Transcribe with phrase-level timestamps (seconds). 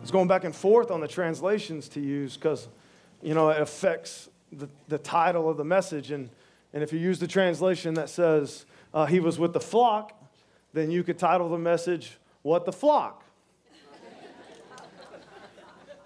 [0.00, 2.68] Was going back and forth on the translations to use because,
[3.22, 6.10] you know, it affects the, the title of the message.
[6.10, 6.30] And,
[6.72, 10.18] and if you use the translation that says uh, he was with the flock,
[10.72, 13.24] then you could title the message, What the Flock?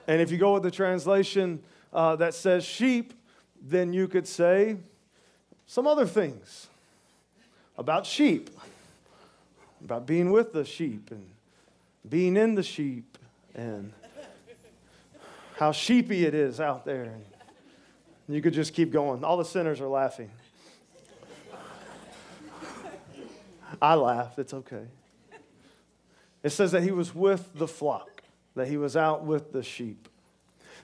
[0.09, 3.15] and if you go with the translation uh, that says sheep,
[3.63, 4.77] then you could say
[5.67, 6.69] some other things
[7.79, 8.51] about sheep,
[9.85, 11.27] about being with the sheep and
[12.09, 13.19] being in the sheep
[13.55, 13.93] and
[15.57, 17.05] how sheepy it is out there.
[17.05, 17.25] And
[18.29, 19.23] you could just keep going.
[19.23, 20.31] All the sinners are laughing.
[23.81, 24.87] I laugh, it's okay.
[26.43, 28.23] It says that he was with the flock,
[28.55, 30.09] that he was out with the sheep.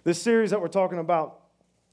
[0.04, 1.40] This series that we're talking about,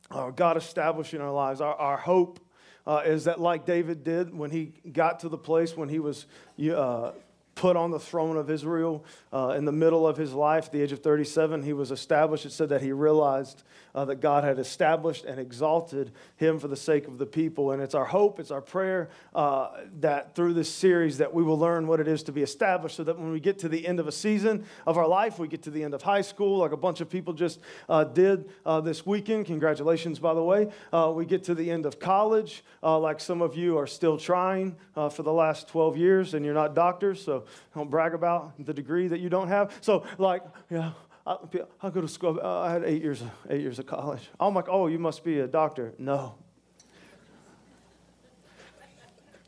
[0.09, 2.39] uh, God establishing our lives, our, our hope
[2.85, 6.25] uh, is that, like David did when he got to the place when he was
[6.73, 7.11] uh,
[7.57, 9.03] put on the throne of Israel
[9.33, 12.45] uh, in the middle of his life, the age of 37, he was established.
[12.45, 13.63] It said that he realized
[13.95, 17.71] uh, that God had established and exalted him for the sake of the people.
[17.71, 19.69] And it's our hope, it's our prayer uh,
[20.01, 23.03] that through this series that we will learn what it is to be established so
[23.03, 25.63] that when we get to the end of a season of our life, we get
[25.63, 28.79] to the end of high school, like a bunch of people just uh, did uh,
[28.81, 29.47] this weekend.
[29.47, 30.71] Congratulations, by the way.
[30.93, 34.75] Uh, we get to the end of college, like some of you are still trying
[34.93, 37.23] for the last 12 years and you're not doctors.
[37.23, 39.73] So don't brag about the degree that you don't have.
[39.81, 40.91] So, like, yeah,
[41.25, 42.39] I, go to school.
[42.41, 44.29] I had eight years, eight years of college.
[44.39, 45.93] I'm like, oh, you must be a doctor.
[45.97, 46.35] No.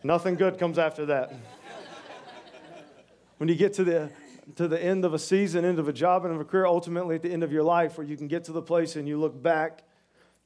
[0.04, 1.34] Nothing good comes after that.
[3.38, 4.12] When you get to the
[4.56, 7.16] to the end of a season, end of a job, end of a career, ultimately
[7.16, 9.20] at the end of your life, where you can get to the place and you
[9.20, 9.84] look back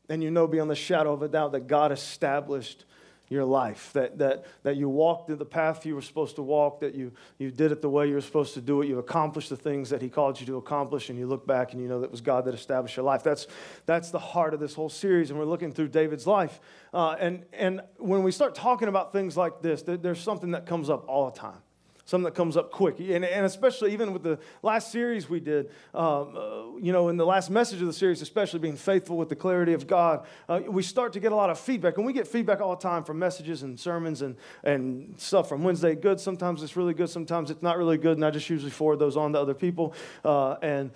[0.09, 2.85] and you know beyond the shadow of a doubt that God established
[3.33, 6.79] your life, that, that, that you walked in the path you were supposed to walk,
[6.79, 9.49] that you, you did it the way you were supposed to do it, you accomplished
[9.49, 11.99] the things that He called you to accomplish, and you look back and you know
[12.01, 13.23] that was God that established your life.
[13.23, 13.47] That's,
[13.85, 16.59] that's the heart of this whole series, and we're looking through David's life.
[16.93, 20.65] Uh, and, and when we start talking about things like this, there, there's something that
[20.65, 21.61] comes up all the time
[22.05, 22.99] something that comes up quick.
[22.99, 27.17] And, and especially even with the last series we did, um, uh, you know, in
[27.17, 30.61] the last message of the series, especially being faithful with the clarity of God, uh,
[30.67, 31.97] we start to get a lot of feedback.
[31.97, 35.63] And we get feedback all the time from messages and sermons and, and stuff from
[35.63, 36.19] Wednesday good.
[36.19, 38.17] Sometimes it's really good, sometimes it's not really good.
[38.17, 39.93] And I just usually forward those on to other people.
[40.25, 40.91] Uh, and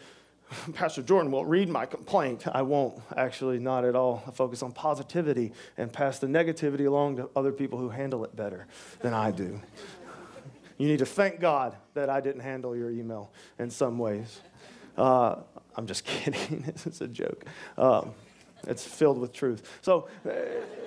[0.73, 2.47] Pastor Jordan will read my complaint.
[2.47, 4.23] I won't, actually, not at all.
[4.27, 8.35] I focus on positivity and pass the negativity along to other people who handle it
[8.35, 8.67] better
[9.01, 9.61] than I do.
[10.77, 14.41] You need to thank God that I didn't handle your email in some ways.
[14.97, 15.37] Uh,
[15.75, 16.63] I'm just kidding.
[16.67, 17.45] it's a joke.
[17.77, 18.13] Um,
[18.67, 19.79] it's filled with truth.
[19.81, 20.31] So, uh,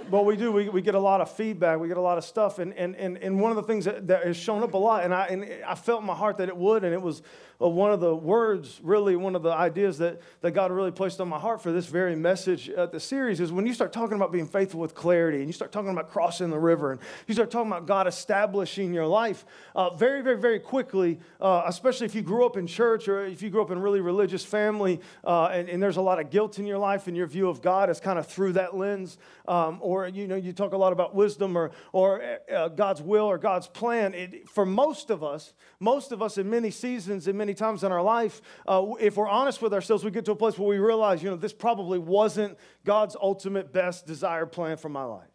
[0.09, 2.25] what we do, we, we get a lot of feedback, we get a lot of
[2.25, 2.59] stuff.
[2.59, 5.05] And, and, and, and one of the things that, that has shown up a lot,
[5.05, 7.23] and I, and I felt in my heart that it would, and it was
[7.69, 11.29] one of the words, really, one of the ideas that, that God really placed on
[11.29, 14.33] my heart for this very message at the series is when you start talking about
[14.33, 17.51] being faithful with clarity, and you start talking about crossing the river, and you start
[17.51, 19.45] talking about God establishing your life,
[19.75, 23.43] uh, very, very, very quickly, uh, especially if you grew up in church or if
[23.43, 26.31] you grew up in a really religious family, uh, and, and there's a lot of
[26.31, 29.19] guilt in your life, and your view of God is kind of through that lens,
[29.47, 32.23] um, or you know, you talk a lot about wisdom or, or
[32.55, 34.15] uh, God's will or God's plan.
[34.15, 37.83] It, for most of us, most of us in many seasons, in many many times
[37.83, 40.69] in our life, uh, if we're honest with ourselves, we get to a place where
[40.69, 45.27] we realize, you know, this probably wasn't God's ultimate best desired plan for my life.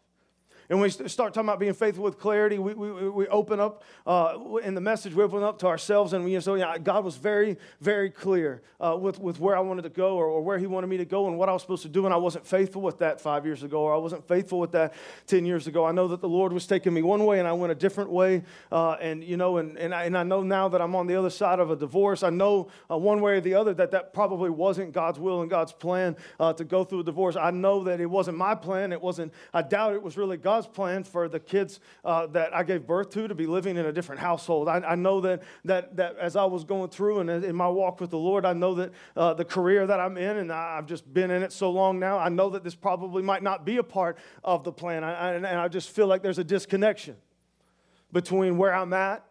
[0.68, 4.38] And we start talking about being faithful with clarity, we, we, we open up uh,
[4.62, 6.12] in the message, we open up to ourselves.
[6.12, 9.56] And we, you know, so yeah, God was very, very clear uh, with, with where
[9.56, 11.52] I wanted to go or, or, where He wanted me to go and what I
[11.52, 12.04] was supposed to do.
[12.04, 14.94] And I wasn't faithful with that five years ago, or I wasn't faithful with that
[15.26, 15.84] 10 years ago.
[15.84, 18.10] I know that the Lord was taking me one way and I went a different
[18.10, 18.42] way.
[18.70, 21.16] Uh, and, you know, and, and, I, and I know now that I'm on the
[21.16, 24.12] other side of a divorce, I know uh, one way or the other that that
[24.12, 27.36] probably wasn't God's will and God's plan uh, to go through a divorce.
[27.36, 28.92] I know that it wasn't my plan.
[28.92, 32.62] It wasn't, I doubt it was really God's plan for the kids uh, that I
[32.62, 34.68] gave birth to to be living in a different household.
[34.68, 38.00] I, I, know that, that, that as I was going through and in my walk
[38.00, 41.12] with the Lord, I know that uh, the career that I'm in, and I've just
[41.12, 43.82] been in it so long now, I know that this probably might not be a
[43.82, 45.04] part of the plan.
[45.04, 47.16] I, I, and I just feel like there's a disconnection
[48.10, 49.25] between where I'm at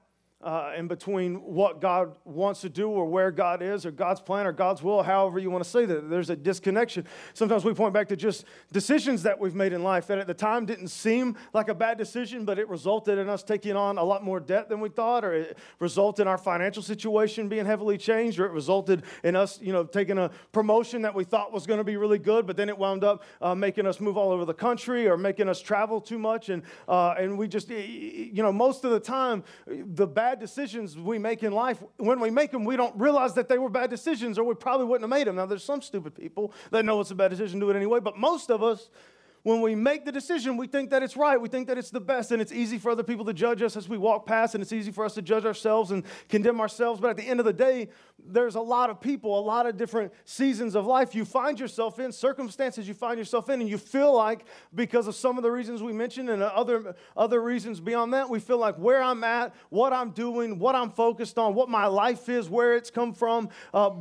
[0.46, 4.46] uh, in between what God wants to do or where God is or God's plan
[4.46, 6.08] or God's will, however you want to say that.
[6.08, 7.08] There's a disconnection.
[7.34, 10.36] Sometimes we point back to just decisions that we've made in life that at the
[10.36, 14.04] time didn't seem like a bad decision, but it resulted in us taking on a
[14.04, 17.98] lot more debt than we thought, or it resulted in our financial situation being heavily
[17.98, 21.66] changed, or it resulted in us, you know, taking a promotion that we thought was
[21.66, 24.32] going to be really good, but then it wound up uh, making us move all
[24.32, 26.50] over the country or making us travel too much.
[26.50, 30.98] And, uh, and we just, you know, most of the time, the bad bad decisions
[30.98, 33.90] we make in life, when we make them, we don't realize that they were bad
[33.90, 35.38] decisions or we probably wouldn't have made them.
[35.38, 38.18] Now, there's some stupid people that know it's a bad decision, do it anyway, but
[38.18, 38.90] most of us,
[39.46, 41.40] when we make the decision, we think that it's right.
[41.40, 43.78] We think that it's the best, and it's easy for other people to judge us
[43.78, 47.00] as we walk past, and it's easy for us to judge ourselves and condemn ourselves.
[47.00, 49.78] But at the end of the day, there's a lot of people, a lot of
[49.78, 53.78] different seasons of life you find yourself in, circumstances you find yourself in, and you
[53.78, 58.16] feel like, because of some of the reasons we mentioned and other, other reasons beyond
[58.16, 61.70] that, we feel like where I'm at, what I'm doing, what I'm focused on, what
[61.70, 63.92] my life is, where it's come from, uh,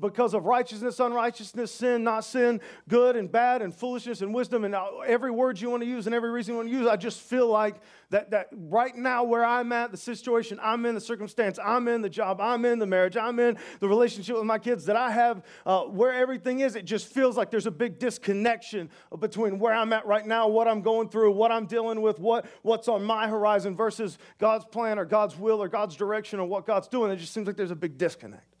[0.00, 4.74] because of righteousness, unrighteousness, sin, not sin, good and bad, and foolishness and wisdom, and
[5.00, 6.86] every word you want to use and every reason you want to use.
[6.86, 7.76] I just feel like
[8.10, 12.02] that, that right now, where I'm at, the situation I'm in, the circumstance I'm in,
[12.02, 15.10] the job I'm in, the marriage I'm in, the relationship with my kids that I
[15.10, 19.74] have, uh, where everything is, it just feels like there's a big disconnection between where
[19.74, 23.04] I'm at right now, what I'm going through, what I'm dealing with, what, what's on
[23.04, 27.10] my horizon versus God's plan or God's will or God's direction or what God's doing.
[27.10, 28.53] It just seems like there's a big disconnect.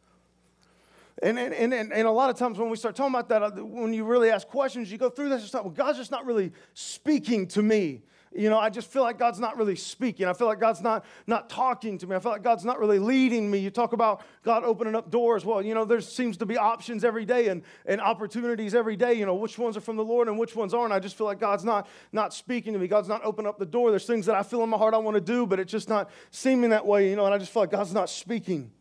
[1.22, 3.64] And, and, and, and a lot of times when we start talking about that, uh,
[3.64, 6.26] when you really ask questions, you go through this and start, well, God's just not
[6.26, 8.02] really speaking to me.
[8.36, 10.26] You know, I just feel like God's not really speaking.
[10.26, 12.16] I feel like God's not, not talking to me.
[12.16, 13.58] I feel like God's not really leading me.
[13.58, 15.44] You talk about God opening up doors.
[15.44, 19.14] Well, you know, there seems to be options every day and, and opportunities every day.
[19.14, 20.92] You know, which ones are from the Lord and which ones aren't.
[20.92, 22.88] I just feel like God's not, not speaking to me.
[22.88, 23.90] God's not opening up the door.
[23.90, 25.88] There's things that I feel in my heart I want to do, but it's just
[25.88, 28.72] not seeming that way, you know, and I just feel like God's not speaking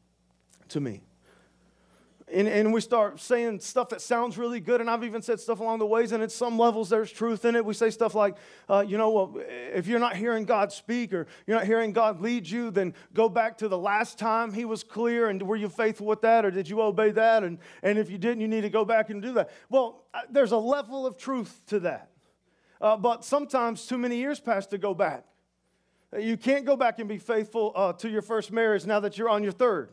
[0.70, 1.04] to me
[2.32, 4.82] and, and we start saying stuff that sounds really good.
[4.82, 7.56] And I've even said stuff along the ways, and at some levels there's truth in
[7.56, 7.66] it.
[7.66, 8.36] We say stuff like,
[8.70, 12.22] uh, you know, well, if you're not hearing God speak or you're not hearing God
[12.22, 15.70] lead you, then go back to the last time He was clear and were you
[15.70, 17.44] faithful with that or did you obey that?
[17.44, 19.52] And, and if you didn't, you need to go back and do that.
[19.70, 22.10] Well, there's a level of truth to that.
[22.80, 25.26] Uh, but sometimes too many years pass to go back.
[26.18, 29.30] You can't go back and be faithful uh, to your first marriage now that you're
[29.30, 29.90] on your third.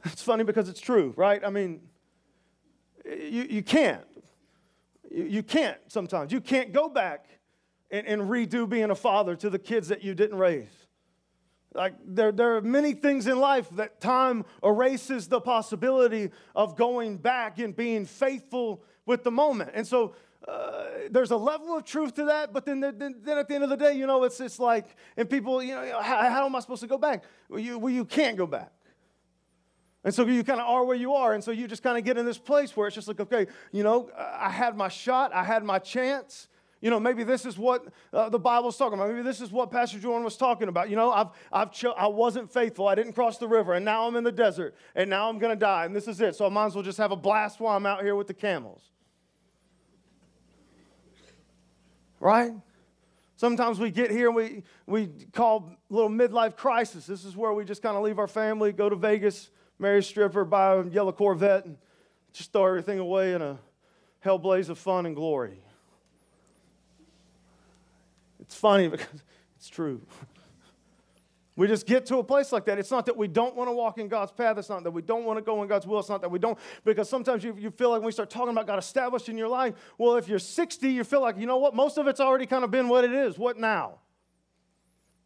[0.04, 1.42] It's funny because it's true, right?
[1.44, 1.80] I mean,
[3.04, 4.04] you, you can't.
[5.10, 6.32] You, you can't sometimes.
[6.32, 7.26] You can't go back
[7.90, 10.86] and, and redo being a father to the kids that you didn't raise.
[11.74, 17.18] Like, there, there are many things in life that time erases the possibility of going
[17.18, 19.70] back and being faithful with the moment.
[19.74, 20.14] And so,
[20.46, 23.64] uh, there's a level of truth to that, but then, then, then, at the end
[23.64, 24.86] of the day, you know, it's, it's like,
[25.16, 27.22] and people, you know, how, how am I supposed to go back?
[27.50, 28.72] Well, you, well, you can't go back.
[30.08, 31.34] And so you kind of are where you are.
[31.34, 33.46] And so you just kind of get in this place where it's just like, okay,
[33.72, 36.48] you know, I had my shot, I had my chance.
[36.80, 37.84] You know, maybe this is what
[38.14, 39.10] uh, the Bible's talking about.
[39.10, 40.88] Maybe this is what Pastor Jordan was talking about.
[40.88, 42.88] You know, I've, I've cho- I wasn't faithful.
[42.88, 45.54] I didn't cross the river, and now I'm in the desert, and now I'm going
[45.54, 46.34] to die, and this is it.
[46.34, 48.34] So I might as well just have a blast while I'm out here with the
[48.34, 48.80] camels.
[52.18, 52.52] Right?
[53.36, 57.04] Sometimes we get here and we, we call little midlife crisis.
[57.04, 60.02] This is where we just kind of leave our family, go to Vegas, marry a
[60.02, 61.76] stripper, buy a yellow Corvette, and
[62.32, 63.58] just throw everything away in a
[64.20, 65.60] hell blaze of fun and glory.
[68.40, 69.06] It's funny because
[69.56, 70.00] it's true.
[71.58, 72.78] We just get to a place like that.
[72.78, 74.56] It's not that we don't want to walk in God's path.
[74.58, 75.98] It's not that we don't want to go in God's will.
[75.98, 78.50] It's not that we don't, because sometimes you, you feel like when we start talking
[78.50, 81.56] about God established in your life, well, if you're 60, you feel like, you know
[81.56, 83.36] what, most of it's already kind of been what it is.
[83.36, 83.98] What now?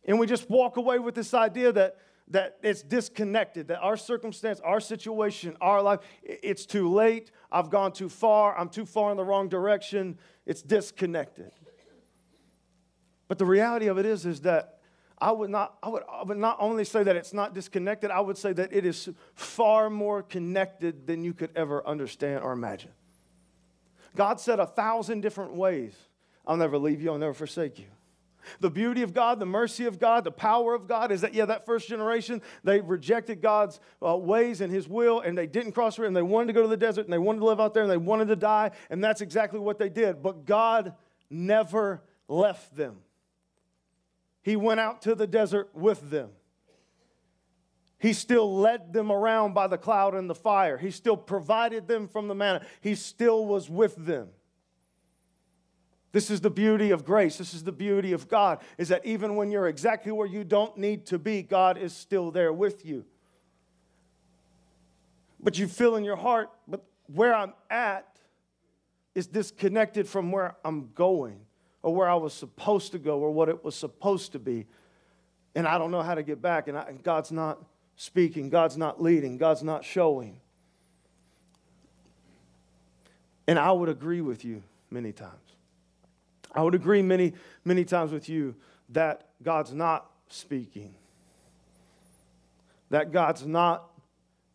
[0.06, 1.98] And we just walk away with this idea that
[2.32, 7.30] that it's disconnected, that our circumstance, our situation, our life, it's too late.
[7.50, 8.58] I've gone too far.
[8.58, 10.18] I'm too far in the wrong direction.
[10.44, 11.52] It's disconnected.
[13.28, 14.80] But the reality of it is, is that
[15.18, 18.20] I would not, I would, I would not only say that it's not disconnected, I
[18.20, 22.90] would say that it is far more connected than you could ever understand or imagine.
[24.16, 25.94] God said a thousand different ways
[26.44, 27.86] I'll never leave you, I'll never forsake you.
[28.60, 31.44] The beauty of God, the mercy of God, the power of God is that, yeah,
[31.46, 35.96] that first generation, they rejected God's uh, ways and His will, and they didn't cross
[35.96, 37.60] the river, and they wanted to go to the desert, and they wanted to live
[37.60, 40.22] out there, and they wanted to die, and that's exactly what they did.
[40.22, 40.94] But God
[41.30, 42.98] never left them.
[44.42, 46.30] He went out to the desert with them.
[47.98, 50.76] He still led them around by the cloud and the fire.
[50.76, 52.66] He still provided them from the manna.
[52.80, 54.30] He still was with them.
[56.12, 57.38] This is the beauty of grace.
[57.38, 60.76] This is the beauty of God, is that even when you're exactly where you don't
[60.76, 63.04] need to be, God is still there with you.
[65.40, 68.06] But you feel in your heart, but where I'm at
[69.14, 71.40] is disconnected from where I'm going
[71.82, 74.66] or where I was supposed to go or what it was supposed to be.
[75.54, 77.62] And I don't know how to get back, and, I, and God's not
[77.96, 80.40] speaking, God's not leading, God's not showing.
[83.46, 85.51] And I would agree with you many times.
[86.54, 87.32] I would agree many,
[87.64, 88.54] many times with you
[88.90, 90.94] that God's not speaking,
[92.90, 93.90] that God's not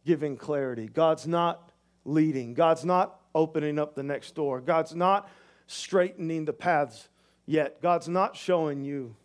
[0.05, 1.71] giving clarity, God's not
[2.05, 5.29] leading, God's not opening up the next door, God's not
[5.65, 7.09] straightening the paths
[7.45, 9.15] yet, God's not showing you.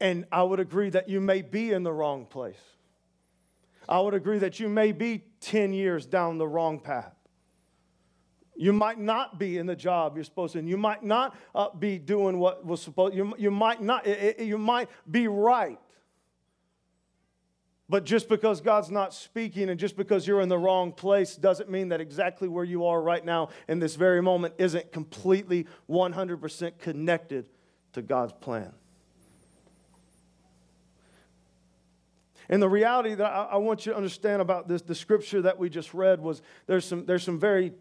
[0.00, 2.60] And I would agree that you may be in the wrong place.
[3.88, 7.14] I would agree that you may be 10 years down the wrong path.
[8.56, 10.60] You might not be in the job you're supposed to.
[10.60, 13.14] And you might not uh, be doing what was supposed.
[13.14, 14.06] You, you might not.
[14.06, 15.78] It, it, you might be right.
[17.88, 21.68] But just because God's not speaking and just because you're in the wrong place doesn't
[21.68, 26.78] mean that exactly where you are right now in this very moment isn't completely 100%
[26.78, 27.46] connected
[27.92, 28.72] to God's plan.
[32.48, 35.58] And the reality that I, I, want you to understand about this, the scripture that
[35.58, 37.72] we just read was there's some, there's some very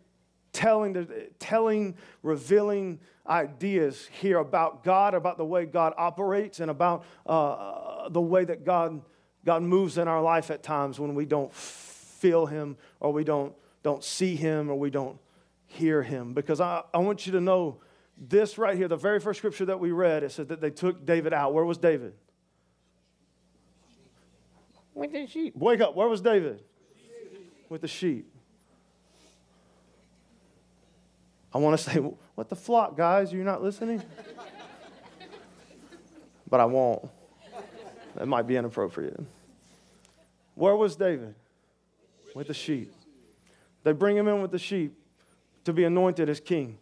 [0.53, 1.07] telling,
[1.39, 8.22] telling, revealing ideas here about God, about the way God operates, and about uh, the
[8.22, 9.01] way that God,
[9.43, 13.53] God moves in our life at times when we don't feel Him or we don't,
[13.81, 15.17] don't see Him or we don't
[15.65, 16.33] hear Him.
[16.33, 17.79] Because I, I want you to know
[18.17, 21.05] this right here, the very first scripture that we read, it said that they took
[21.05, 21.53] David out.
[21.53, 22.13] Where was David?
[24.93, 25.55] With the sheep.
[25.55, 25.95] Wake up.
[25.95, 26.62] Where was David?
[27.69, 28.33] With the sheep.
[31.53, 32.00] I want to say,
[32.36, 33.31] What the flock, guys?
[33.31, 34.01] You're not listening?
[36.50, 37.10] but I won't.
[38.15, 39.19] That might be inappropriate.
[40.55, 41.33] Where was David?
[42.36, 42.93] With the sheep.
[43.83, 44.93] They bring him in with the sheep
[45.65, 46.77] to be anointed as king.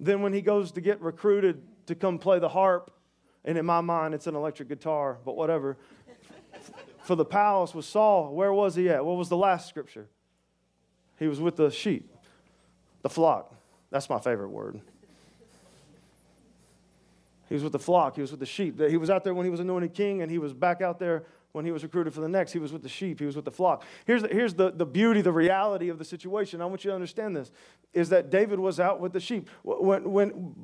[0.00, 2.90] Then, when he goes to get recruited to come play the harp,
[3.44, 5.76] and in my mind, it's an electric guitar, but whatever,
[7.02, 9.04] for the palace with Saul, where was he at?
[9.04, 10.08] What was the last scripture?
[11.18, 12.10] He was with the sheep,
[13.02, 13.54] the flock.
[13.94, 14.80] That's my favorite word.
[17.48, 18.80] He was with the flock, he was with the sheep.
[18.80, 21.22] He was out there when he was anointed king, and he was back out there
[21.52, 22.50] when he was recruited for the next.
[22.50, 23.84] He was with the sheep, he was with the flock.
[24.04, 26.60] Here's the, here's the, the beauty, the reality of the situation.
[26.60, 27.52] I want you to understand this
[27.92, 29.48] is that David was out with the sheep.
[29.62, 30.56] When, when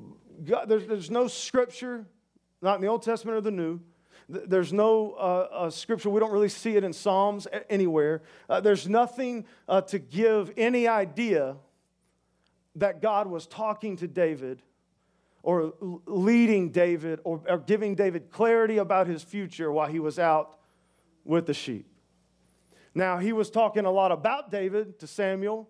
[0.45, 2.07] God, there's, there's no scripture,
[2.61, 3.79] not in the Old Testament or the New,
[4.29, 8.23] there's no uh, uh, scripture, we don't really see it in Psalms anywhere.
[8.49, 11.55] Uh, there's nothing uh, to give any idea
[12.77, 14.63] that God was talking to David
[15.43, 15.75] or
[16.07, 20.59] leading David or, or giving David clarity about his future while he was out
[21.25, 21.87] with the sheep.
[22.95, 25.69] Now, he was talking a lot about David to Samuel,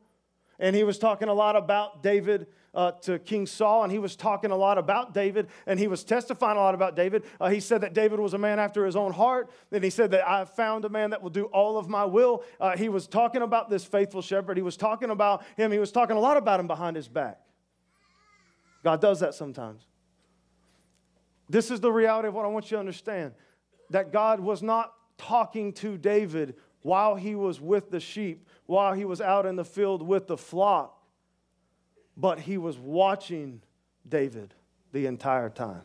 [0.59, 4.15] and he was talking a lot about David uh, to King Saul, and he was
[4.17, 7.25] talking a lot about David, and he was testifying a lot about David.
[7.41, 9.50] Uh, he said that David was a man after his own heart.
[9.71, 12.05] Then he said that I have found a man that will do all of my
[12.05, 12.45] will.
[12.61, 14.57] Uh, he was talking about this faithful shepherd.
[14.57, 15.73] He was talking about him.
[15.73, 17.41] He was talking a lot about him behind his back.
[18.85, 19.87] God does that sometimes.
[21.49, 23.35] This is the reality of what I want you to understand
[23.91, 29.05] that God was not talking to David while he was with the sheep, while he
[29.05, 31.00] was out in the field with the flock
[32.21, 33.62] but he was watching
[34.07, 34.53] David
[34.93, 35.83] the entire time.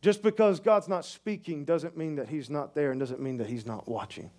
[0.00, 3.48] Just because God's not speaking doesn't mean that he's not there and doesn't mean that
[3.48, 4.30] he's not watching.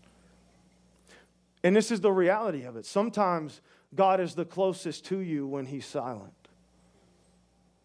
[1.63, 2.85] And this is the reality of it.
[2.85, 3.59] Sometimes
[3.93, 6.33] God is the closest to you when he's silent.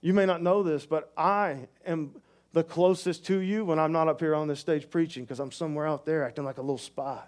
[0.01, 2.15] You may not know this, but I am
[2.53, 5.51] the closest to you when I'm not up here on this stage preaching because I'm
[5.51, 7.23] somewhere out there acting like a little spy.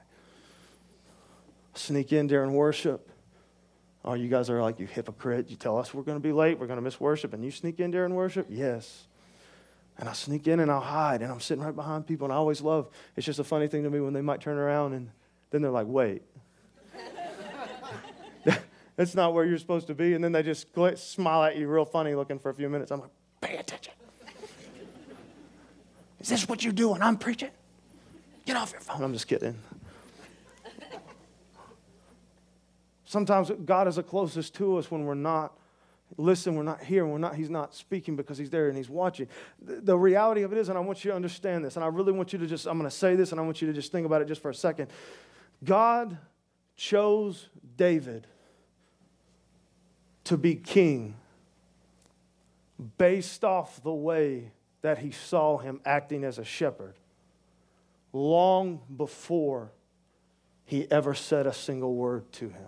[1.75, 3.11] Sneak in during worship
[4.05, 5.49] Oh, you guys are like, you hypocrite.
[5.49, 7.51] You tell us we're going to be late, we're going to miss worship, and you
[7.51, 8.47] sneak in during worship?
[8.51, 9.07] Yes.
[9.97, 12.37] And I'll sneak in and I'll hide, and I'm sitting right behind people, and I
[12.37, 15.11] always love, it's just a funny thing to me when they might turn around and
[15.51, 16.23] then they're like, wait.
[18.97, 20.15] That's not where you're supposed to be.
[20.15, 22.91] And then they just smile at you real funny looking for a few minutes.
[22.91, 23.95] I'm like, pay attention.
[26.21, 27.51] Is this what you do when I'm preaching?
[28.47, 29.03] Get off your phone.
[29.03, 29.57] I'm just kidding.
[33.15, 35.57] Sometimes God is the closest to us when we're not
[36.17, 39.29] listen, we're not here, we're not, he's not speaking because he's there and he's watching.
[39.63, 41.87] The, the, reality of it is, and I want you to understand this, and I
[41.87, 43.73] really want you to just, I'm going to say this and I want you to
[43.73, 44.89] just think about it just for a second.
[45.63, 46.19] God
[46.75, 48.27] chose David
[50.25, 51.15] to be king
[52.99, 54.51] based off the way
[54.83, 56.95] that he saw him acting as a shepherd
[58.13, 59.71] long before
[60.65, 62.67] he ever said a single word to him.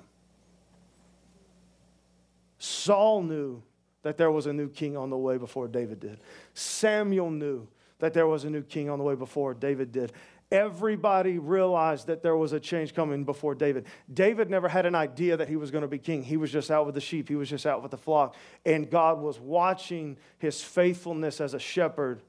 [2.66, 3.62] Saul knew
[4.02, 6.20] that there was a new king on the way before David did.
[6.54, 7.66] Samuel knew
[7.98, 10.12] that there was a new king on the way before David did.
[10.52, 13.86] Everybody realized that there was a change coming before David.
[14.12, 16.22] David never had an idea that he was going to be king.
[16.22, 18.36] He was just out with the sheep, he was just out with the flock.
[18.64, 22.22] And God was watching his faithfulness as a shepherd,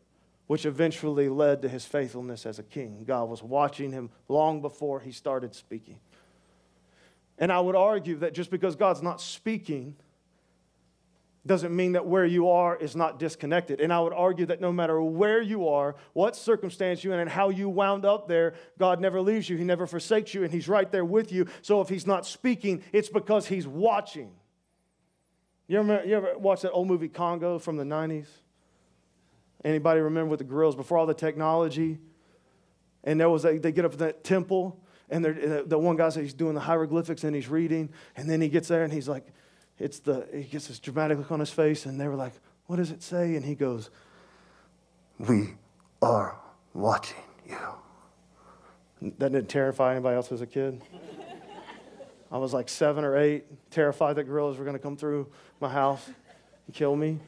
[0.48, 3.03] which eventually led to his faithfulness as a king.
[3.06, 6.00] God was watching him long before he started speaking.
[7.38, 9.96] And I would argue that just because God's not speaking,
[11.48, 13.82] doesn't mean that where you are is not disconnected.
[13.82, 17.30] And I would argue that no matter where you are, what circumstance you're in, and
[17.30, 19.58] how you wound up there, God never leaves you.
[19.58, 21.48] He never forsakes you, and He's right there with you.
[21.62, 24.32] So if He's not speaking, it's because He's watching.
[25.68, 28.27] You ever, you ever watch that old movie Congo from the 90s?
[29.63, 32.00] Anybody remember with the grills before all the technology?
[33.04, 36.24] And there was a, they get up in that temple, and the one guy says
[36.24, 39.25] he's doing the hieroglyphics and he's reading, and then he gets there and he's like,
[39.79, 42.34] it's the, he gets this dramatic look on his face, and they were like,
[42.65, 43.36] What does it say?
[43.36, 43.89] And he goes,
[45.19, 45.55] We
[46.01, 46.38] are
[46.74, 47.17] watching
[47.48, 47.57] you.
[49.01, 50.81] That didn't terrify anybody else as a kid.
[52.31, 55.27] I was like seven or eight, terrified that gorillas were going to come through
[55.62, 56.05] my house
[56.65, 57.19] and kill me.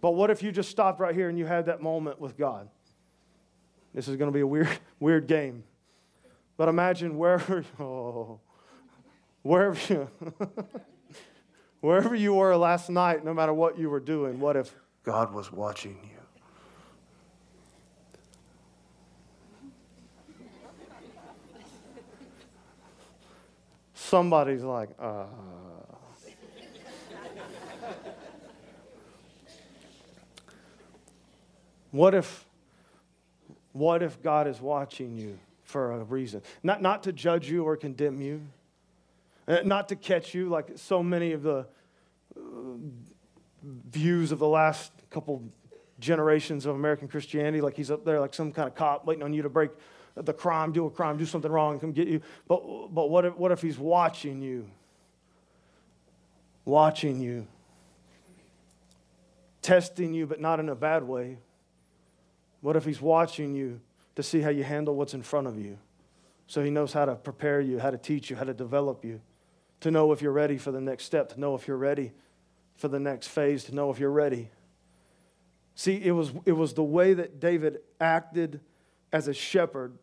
[0.00, 2.68] But what if you just stopped right here and you had that moment with God?
[3.94, 4.68] This is going to be a weird,
[5.00, 5.64] weird game.
[6.56, 8.40] But imagine wherever, oh,
[9.42, 10.08] Wherever you,
[11.80, 15.50] wherever you were last night, no matter what you were doing, what if God was
[15.50, 16.10] watching you?
[23.94, 25.24] Somebody's like, uh.
[31.92, 32.46] What if,
[33.72, 36.42] what if God is watching you for a reason?
[36.62, 38.40] Not, not to judge you or condemn you
[39.46, 41.66] not to catch you like so many of the
[42.36, 42.40] uh,
[43.62, 45.42] views of the last couple
[45.98, 49.32] generations of American Christianity, like he's up there like some kind of cop waiting on
[49.32, 49.70] you to break
[50.14, 52.20] the crime, do a crime, do something wrong, and come get you.
[52.46, 54.68] But, but what, if, what if he's watching you?
[56.64, 57.46] Watching you.
[59.62, 61.38] Testing you, but not in a bad way.
[62.60, 63.80] What if he's watching you
[64.16, 65.78] to see how you handle what's in front of you?
[66.46, 69.20] So he knows how to prepare you, how to teach you, how to develop you
[69.82, 72.12] to know if you're ready for the next step, to know if you're ready
[72.74, 74.50] for the next phase, to know if you're ready.
[75.74, 78.60] See, it was, it was the way that David acted
[79.12, 79.96] as a shepherd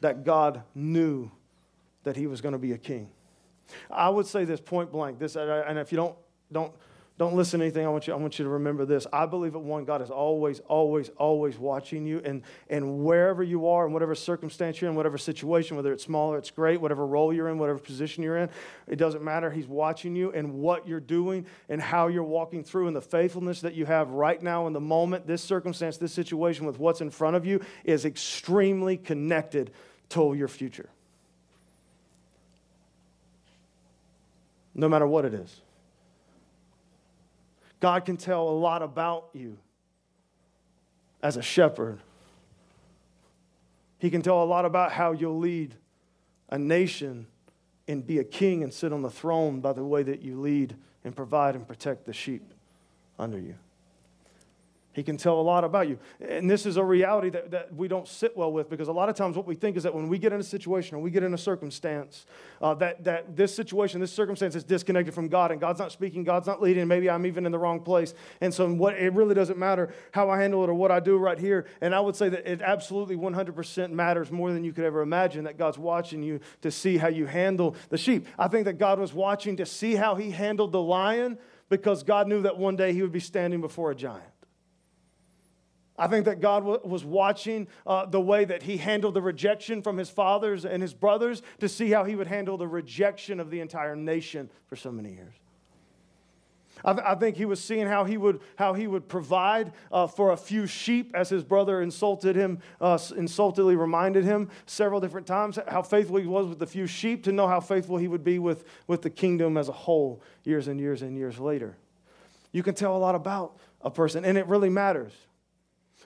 [0.00, 1.30] that God knew
[2.04, 3.10] that he was going to be a king.
[3.90, 6.16] I would say this point blank, this, and if you don't,
[6.50, 6.72] don't
[7.18, 7.84] don't listen to anything.
[7.84, 9.04] I want you, I want you to remember this.
[9.12, 12.22] I believe that one, God is always, always, always watching you.
[12.24, 16.32] And, and wherever you are, in whatever circumstance you're in, whatever situation, whether it's small
[16.32, 18.48] or it's great, whatever role you're in, whatever position you're in,
[18.86, 19.50] it doesn't matter.
[19.50, 23.62] He's watching you and what you're doing and how you're walking through and the faithfulness
[23.62, 25.26] that you have right now in the moment.
[25.26, 29.72] This circumstance, this situation with what's in front of you is extremely connected
[30.10, 30.88] to your future.
[34.72, 35.62] No matter what it is.
[37.80, 39.58] God can tell a lot about you
[41.22, 42.00] as a shepherd.
[43.98, 45.74] He can tell a lot about how you'll lead
[46.50, 47.26] a nation
[47.86, 50.76] and be a king and sit on the throne by the way that you lead
[51.04, 52.42] and provide and protect the sheep
[53.18, 53.54] under you.
[54.98, 55.96] He can tell a lot about you.
[56.20, 59.08] And this is a reality that, that we don't sit well with because a lot
[59.08, 61.12] of times what we think is that when we get in a situation or we
[61.12, 62.26] get in a circumstance,
[62.60, 66.24] uh, that, that this situation, this circumstance is disconnected from God and God's not speaking,
[66.24, 68.12] God's not leading, maybe I'm even in the wrong place.
[68.40, 71.16] And so what, it really doesn't matter how I handle it or what I do
[71.16, 71.66] right here.
[71.80, 75.44] And I would say that it absolutely 100% matters more than you could ever imagine
[75.44, 78.26] that God's watching you to see how you handle the sheep.
[78.36, 82.26] I think that God was watching to see how he handled the lion because God
[82.26, 84.24] knew that one day he would be standing before a giant.
[85.98, 89.96] I think that God was watching uh, the way that he handled the rejection from
[89.96, 93.60] his fathers and his brothers to see how he would handle the rejection of the
[93.60, 95.34] entire nation for so many years.
[96.84, 100.06] I, th- I think he was seeing how he would, how he would provide uh,
[100.06, 105.26] for a few sheep as his brother insulted him, uh, insultedly reminded him several different
[105.26, 108.22] times how faithful he was with the few sheep to know how faithful he would
[108.22, 111.76] be with, with the kingdom as a whole years and years and years later.
[112.52, 115.12] You can tell a lot about a person, and it really matters.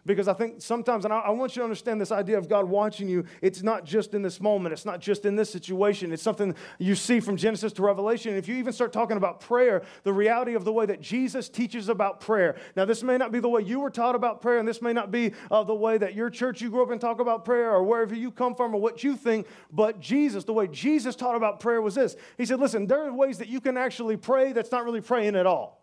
[0.04, 2.64] Because I think sometimes, and I, I, want you to understand this idea of God
[2.64, 6.12] watching you, it's not just in this moment, it's not just in this situation.
[6.12, 8.30] It's something you see from Genesis to Revelation.
[8.30, 11.48] And if you even start talking about prayer, the reality of the way that Jesus
[11.48, 12.56] teaches about prayer.
[12.74, 14.92] Now, this may not be the way you were taught about prayer, and this may
[14.92, 17.70] not be uh, the way that your church you grew up and talk about prayer,
[17.70, 21.36] or wherever you come from, or what you think, but Jesus, the way Jesus taught
[21.36, 24.52] about prayer was this He said, Listen, there are ways that you can actually pray
[24.52, 25.81] that's not really praying at all.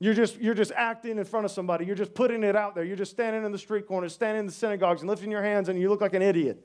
[0.00, 1.86] You're just, you're just acting in front of somebody.
[1.86, 2.84] You're just putting it out there.
[2.84, 5.68] You're just standing in the street corners, standing in the synagogues, and lifting your hands,
[5.68, 6.62] and you look like an idiot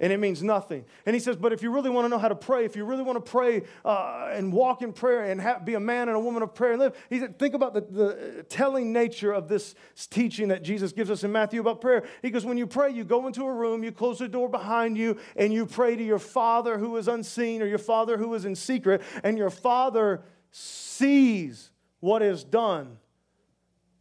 [0.00, 0.84] and it means nothing.
[1.04, 2.84] And he says, but if you really want to know how to pray, if you
[2.84, 6.16] really want to pray uh, and walk in prayer and have, be a man and
[6.16, 9.46] a woman of prayer and live, he said, think about the, the telling nature of
[9.46, 9.74] this
[10.08, 12.04] teaching that Jesus gives us in Matthew about prayer.
[12.22, 14.96] He goes, when you pray, you go into a room, you close the door behind
[14.96, 18.46] you, and you pray to your Father who is unseen or your Father who is
[18.46, 21.69] in secret, and your Father sees
[22.00, 22.98] what is done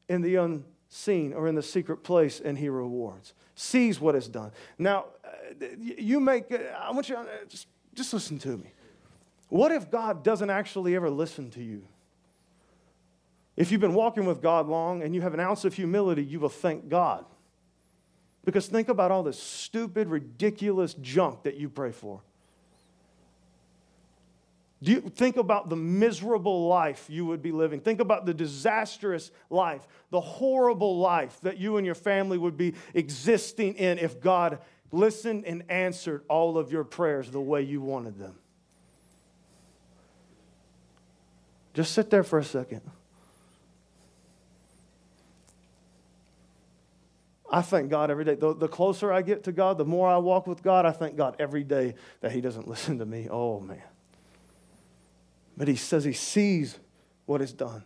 [0.08, 3.34] in the unseen or in the secret place, and he rewards.
[3.56, 4.52] Sees what is done.
[4.78, 8.72] Now, uh, you make, uh, I want you to just, just listen to me.
[9.50, 11.84] What if God doesn't actually ever listen to you?
[13.58, 16.40] If you've been walking with God long and you have an ounce of humility, you
[16.40, 17.26] will thank God.
[18.46, 22.22] Because think about all this stupid, ridiculous junk that you pray for.
[24.82, 27.82] Do you think about the miserable life you would be living?
[27.82, 32.76] Think about the disastrous life, the horrible life that you and your family would be
[32.94, 34.60] existing in if God
[34.92, 38.36] listened and answered all of your prayers the way you wanted them.
[41.74, 42.82] Just sit there for a second.
[47.52, 48.36] I thank God every day.
[48.36, 51.16] The, the, closer I get to God, the more I walk with God, I thank
[51.16, 53.28] God every day that He doesn't listen to me.
[53.30, 53.82] Oh, man.
[55.60, 56.80] But He says He sees
[57.28, 57.84] what is done.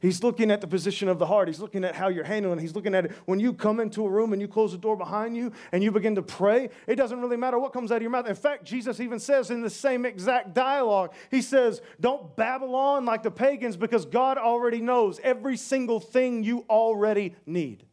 [0.00, 1.48] He's looking at the position of the heart.
[1.48, 2.58] He's looking at how you're handling.
[2.58, 4.96] He's looking at it when you come into a room and you close the door
[4.96, 6.70] behind you and you begin to pray.
[6.86, 8.28] It doesn't really matter what comes out of your mouth.
[8.28, 13.04] In fact, Jesus even says in the same exact dialogue, He says, Don't babble on
[13.04, 17.84] like the pagans because God already knows every single thing you already need.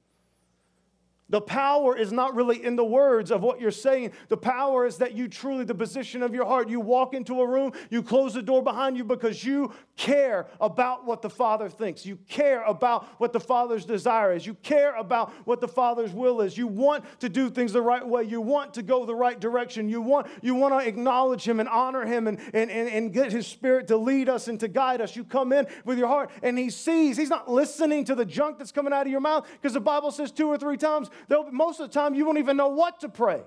[1.29, 4.11] The power is not really in the words of what you're saying.
[4.29, 7.47] The power is that you truly, the position of your heart, you walk into a
[7.47, 12.05] room, you close the door behind you because you care about what the Father thinks.
[12.05, 14.45] You care about what the Father's desire is.
[14.45, 16.59] You care about what the Father's will is.
[16.59, 18.23] You want to do things the right way.
[18.23, 19.89] You want to go the right direction.
[19.89, 23.31] You want, you want to acknowledge Him and honor Him and, and, and, and get
[23.31, 25.15] His Spirit to lead us and to guide us.
[25.15, 27.17] You come in with your heart and He sees.
[27.17, 30.11] He's not listening to the junk that's coming out of your mouth because the Bible
[30.11, 32.99] says two or three times There'll, most of the time, you won't even know what
[33.01, 33.41] to pray,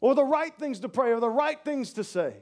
[0.00, 2.36] or the right things to pray, or the right things to say.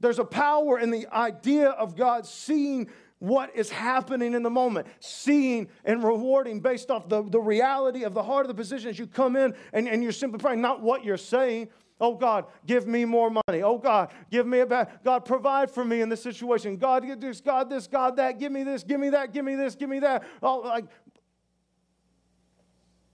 [0.00, 2.88] There's a power in the idea of God seeing
[3.18, 8.12] what is happening in the moment, seeing and rewarding based off the, the reality of
[8.12, 10.82] the heart of the position as you come in and, and you're simply praying, not
[10.82, 11.68] what you're saying.
[11.98, 13.62] Oh God, give me more money.
[13.62, 15.00] Oh God, give me a bad.
[15.02, 16.76] God, provide for me in this situation.
[16.76, 18.38] God, give this, God, this, God, that.
[18.38, 20.22] Give me this, give me that, give me this, give me that.
[20.42, 20.84] Oh, like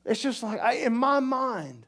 [0.05, 1.87] it's just like, I, in my mind,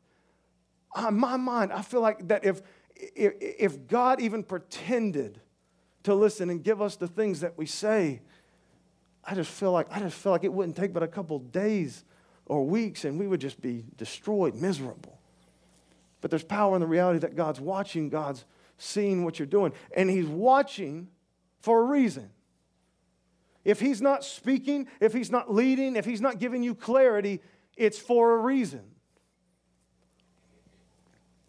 [0.96, 2.62] in uh, my mind, I feel like that if,
[2.94, 5.40] if, if God even pretended
[6.05, 8.20] to listen and give us the things that we say,
[9.24, 12.05] I just feel like I just feel like it wouldn't take but a couple days
[12.46, 15.18] or weeks and we would just be destroyed, miserable.
[16.20, 18.44] But there's power in the reality that God's watching, God's
[18.79, 21.09] seeing what you're doing, and He's watching
[21.61, 22.31] for a reason.
[23.64, 27.40] If He's not speaking, if He's not leading, if He's not giving you clarity,
[27.76, 28.93] it's for a reason.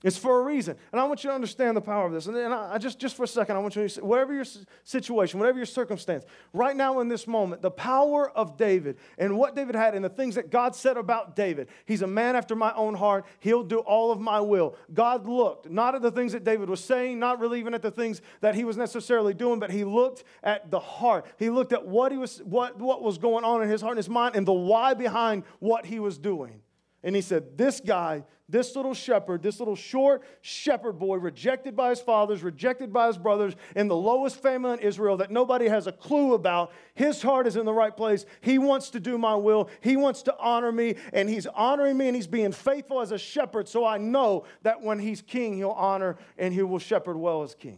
[0.03, 0.75] It's for a reason.
[0.91, 2.27] And I want you to understand the power of this.
[2.27, 4.45] And, I, just, just for a second, I want you to, whatever your
[4.83, 9.55] situation, whatever your circumstance, right now in this moment, the power of David and what
[9.55, 11.69] David had and the things that God said about David.
[11.85, 13.25] He's a man after my own heart.
[13.39, 14.75] He'll do all of my will.
[14.93, 17.91] God looked not at the things that David was saying, not really even at the
[17.91, 21.25] things that he was necessarily doing, but he looked at the heart.
[21.39, 23.97] He looked at what, he was, what, what was going on in his heart and
[23.97, 26.61] his mind and the why behind what he was doing.
[27.05, 31.91] And he said, This guy, this little shepherd, this little short shepherd boy, rejected by
[31.91, 35.85] his fathers, rejected by his brothers, in the lowest family in Israel that nobody has
[35.85, 38.25] a clue about, his heart is in the right place.
[38.41, 39.69] He wants to do my will.
[39.81, 43.19] He wants to honor me, and he's honoring me, and he's being faithful as a
[43.19, 43.67] shepherd.
[43.69, 47.53] So I know that when he's king, he'll honor and he will shepherd well as
[47.53, 47.77] king.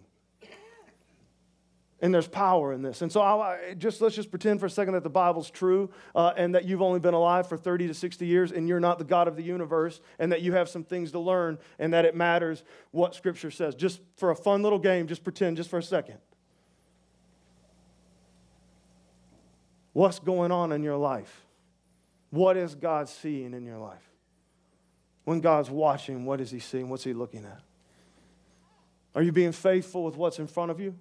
[2.00, 3.02] And there's power in this.
[3.02, 6.32] And so I, just let's just pretend for a second that the Bible's true uh,
[6.38, 9.04] and that you've only been alive for 30 to 60 years and you're not the
[9.04, 12.16] God of the universe and that you have some things to learn and that it
[12.16, 13.74] matters what Scripture says.
[13.74, 16.20] Just for a fun little game, just pretend just for a second.
[19.94, 21.48] What's going on in your life?
[22.30, 24.04] What is God seeing in your life?
[25.24, 26.90] When God's watching, what is He seeing?
[26.90, 27.62] What's He looking at?
[29.16, 30.96] Are you being faithful with what's in front of you?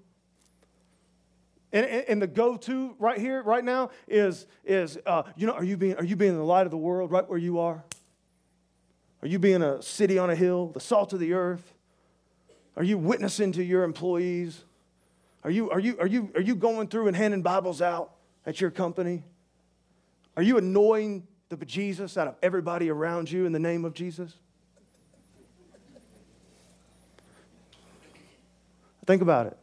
[1.76, 5.76] And, and, the go-to right here, right now, is, is uh, you know, are you,
[5.76, 7.84] being, are you being the light of the world right where you are?
[9.22, 11.74] Are you being a city on a hill, the salt of the earth?
[12.76, 14.64] Are you witnessing to your employees?
[15.44, 18.12] Are you, are you, are you, are you going through and handing Bibles out?
[18.46, 19.24] at your company?
[20.36, 24.34] Are you annoying the bejesus out of everybody around you in the name of Jesus?
[29.04, 29.58] Think about it.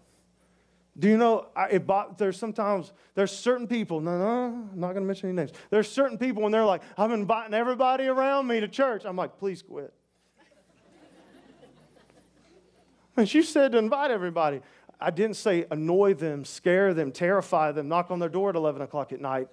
[0.98, 5.08] Do you know, it, there's sometimes, there's certain people, no, no, I'm not going to
[5.08, 5.52] mention any names.
[5.72, 9.04] There's certain people when they're like, I'm inviting everybody around me to church.
[9.04, 9.92] I'm like, please quit.
[13.18, 14.62] and she said to invite everybody.
[15.02, 18.84] I didn't say annoy them, scare them, terrify them, knock on their door at 11
[18.84, 19.48] o'clock at night.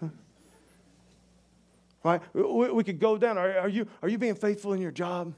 [2.02, 2.22] right?
[2.32, 3.36] We, we, could go down.
[3.36, 5.34] Are, are, you, are you being faithful in your job?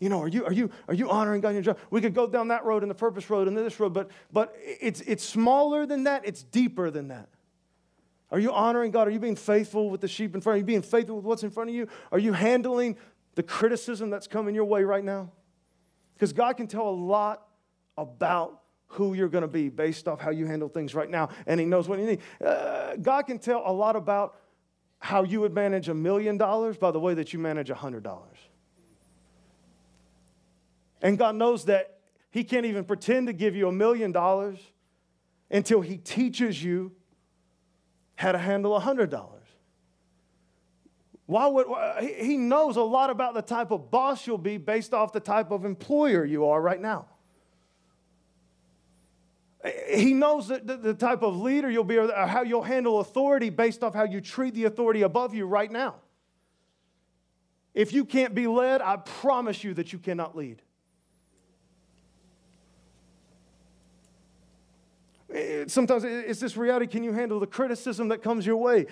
[0.00, 1.78] You know, are you, are you, are you honoring God in your job?
[1.90, 4.56] We could go down that road and the purpose road and this road, but, but
[4.58, 7.28] it's, it's smaller than that, it's deeper than that.
[8.30, 9.08] Are you honoring God?
[9.08, 10.62] Are you being faithful with the sheep in front of you?
[10.62, 11.86] Are you being faithful with what's in front of you?
[12.10, 12.96] Are you handling
[13.34, 15.30] the criticism that's coming your way right now?
[16.14, 17.46] Because God can tell a lot
[17.98, 21.60] about who you're going to be based off how you handle things right now, and
[21.60, 22.20] He knows what you need.
[22.44, 24.36] Uh, God can tell a lot about
[24.98, 28.02] how you would manage a million dollars by the way that you manage a hundred
[28.02, 28.38] dollars.
[31.02, 31.98] And God knows that
[32.30, 34.58] He can't even pretend to give you a million dollars
[35.50, 36.92] until He teaches you
[38.16, 39.40] how to handle a hundred dollars.
[41.30, 41.68] Why would
[42.02, 45.52] he knows a lot about the type of boss you'll be based off the type
[45.52, 47.06] of employer you are right now.
[49.88, 53.84] He knows the, the type of leader you'll be or how you'll handle authority based
[53.84, 55.96] off how you treat the authority above you right now.
[57.74, 60.62] If you can't be led, I promise you that you cannot lead.
[65.68, 68.86] Sometimes it's this reality can you handle the criticism that comes your way?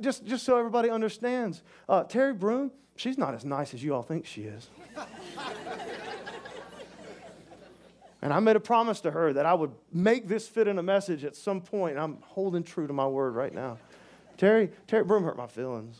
[0.00, 1.62] Just, just so everybody understands.
[1.88, 4.68] Uh, terry broom she's not as nice as you all think she is.
[8.22, 10.82] And i made a promise to her that i would make this fit in a
[10.82, 13.78] message at some point i'm holding true to my word right now.
[14.36, 15.96] Terry terry broom hurt my feelings.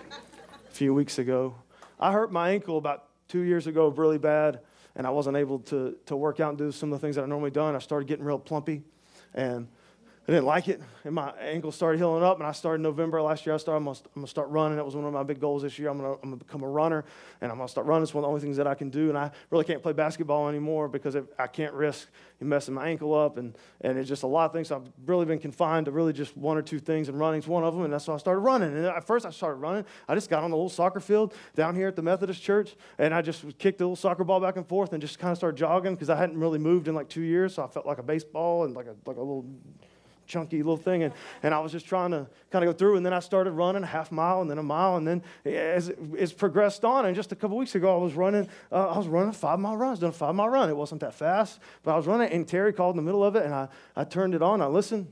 [0.00, 1.54] A few weeks ago.
[2.00, 4.60] I hurt my ankle about two years ago really bad
[4.98, 7.22] and I wasn't able to, to work out and do some of the things that
[7.22, 7.74] I normally done.
[7.74, 8.82] I started getting real plumpy,
[9.32, 9.68] and
[10.28, 12.36] I didn't like it, and my ankle started healing up.
[12.36, 13.54] And I started November last year.
[13.54, 13.78] I started.
[13.78, 14.76] I'm gonna, I'm gonna start running.
[14.76, 15.88] That was one of my big goals this year.
[15.88, 17.06] I'm gonna, I'm gonna become a runner,
[17.40, 18.02] and I'm gonna start running.
[18.02, 19.08] It's one of the only things that I can do.
[19.08, 22.08] And I really can't play basketball anymore because I can't risk
[22.40, 24.68] messing my ankle up, and and it's just a lot of things.
[24.68, 27.64] So I've really been confined to really just one or two things, and running's one
[27.64, 27.84] of them.
[27.84, 28.76] And that's why I started running.
[28.76, 29.86] And at first, I started running.
[30.08, 33.14] I just got on the little soccer field down here at the Methodist Church, and
[33.14, 35.56] I just kicked the little soccer ball back and forth, and just kind of started
[35.56, 37.54] jogging because I hadn't really moved in like two years.
[37.54, 39.46] So I felt like a baseball and like a like a little
[40.28, 41.02] chunky little thing.
[41.02, 41.12] And,
[41.42, 42.96] and I was just trying to kind of go through.
[42.96, 44.96] And then I started running a half mile and then a mile.
[44.96, 48.14] And then as it, it's progressed on, and just a couple weeks ago, I was
[48.14, 49.92] running, uh, I was running a five mile run.
[49.92, 50.68] I doing a five mile run.
[50.68, 52.30] It wasn't that fast, but I was running.
[52.30, 54.62] And Terry called in the middle of it, and I, I turned it on.
[54.62, 55.08] I listened.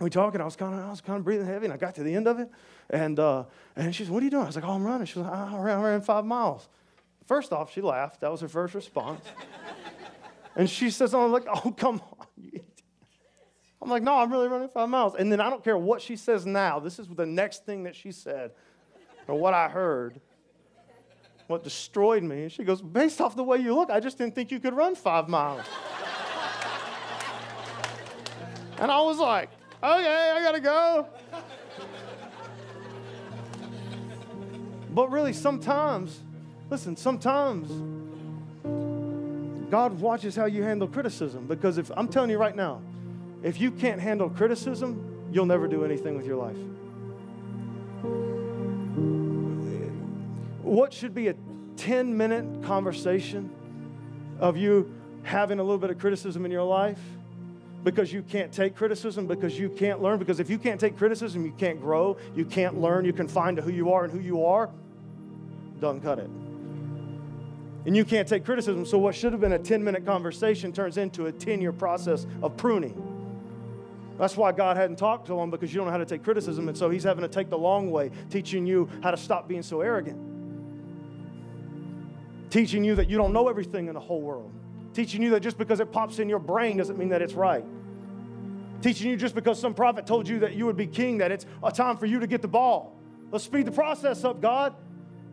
[0.00, 0.40] We talking.
[0.40, 2.14] I was kind of, I was kind of breathing heavy, and I got to the
[2.14, 2.50] end of it,
[2.90, 3.44] and uh,
[3.76, 5.28] and she said, "What are you doing?" I was like, "Oh, I'm running." She was
[5.28, 6.68] like, "I ran, I ran five miles."
[7.26, 8.20] First off, she laughed.
[8.20, 9.24] That was her first response.
[10.56, 12.26] and she says, "I'm like, oh, come on,
[13.82, 15.16] I'm like, no, I'm really running five miles.
[15.16, 16.78] And then I don't care what she says now.
[16.78, 18.52] This is the next thing that she said,
[19.26, 20.20] or what I heard,
[21.48, 22.48] what destroyed me.
[22.48, 24.94] She goes, based off the way you look, I just didn't think you could run
[24.94, 25.66] five miles.
[28.78, 29.50] and I was like,
[29.82, 31.08] okay, I gotta go.
[34.90, 36.20] But really, sometimes,
[36.70, 37.68] listen, sometimes
[39.70, 41.46] God watches how you handle criticism.
[41.48, 42.80] Because if I'm telling you right now,
[43.42, 46.56] if you can't handle criticism, you'll never do anything with your life.
[50.62, 51.34] What should be a
[51.76, 53.50] 10 minute conversation
[54.38, 57.00] of you having a little bit of criticism in your life
[57.84, 60.18] because you can't take criticism, because you can't learn?
[60.18, 63.58] Because if you can't take criticism, you can't grow, you can't learn, you can find
[63.58, 64.70] out who you are and who you are,
[65.80, 66.30] doesn't cut it.
[67.84, 70.96] And you can't take criticism, so what should have been a 10 minute conversation turns
[70.96, 73.11] into a 10 year process of pruning.
[74.18, 76.68] That's why God hadn't talked to him because you don't know how to take criticism.
[76.68, 79.62] And so he's having to take the long way, teaching you how to stop being
[79.62, 80.18] so arrogant,
[82.50, 84.52] teaching you that you don't know everything in the whole world,
[84.94, 87.64] teaching you that just because it pops in your brain doesn't mean that it's right.
[88.82, 91.46] Teaching you just because some prophet told you that you would be king, that it's
[91.62, 92.96] a time for you to get the ball.
[93.30, 94.74] Let's speed the process up, God.